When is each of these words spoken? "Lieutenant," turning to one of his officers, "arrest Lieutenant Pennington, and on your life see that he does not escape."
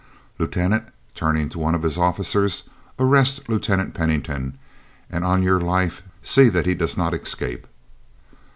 "Lieutenant," 0.39 0.85
turning 1.13 1.47
to 1.49 1.59
one 1.59 1.75
of 1.75 1.83
his 1.83 1.95
officers, 1.95 2.67
"arrest 2.97 3.47
Lieutenant 3.47 3.93
Pennington, 3.93 4.57
and 5.11 5.23
on 5.23 5.43
your 5.43 5.61
life 5.61 6.01
see 6.23 6.49
that 6.49 6.65
he 6.65 6.73
does 6.73 6.97
not 6.97 7.13
escape." 7.13 7.67